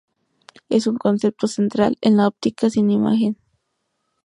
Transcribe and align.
Es 0.67 0.87
un 0.87 0.97
concepto 0.97 1.45
central 1.45 1.95
en 2.01 2.17
la 2.17 2.25
óptica 2.27 2.71
sin 2.71 2.89
imagen. 2.89 3.37